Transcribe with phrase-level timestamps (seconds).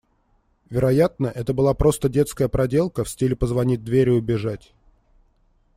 [0.71, 4.73] Вероятно, это была просто детская проделка, в стиле позвонить в дверь и убежать.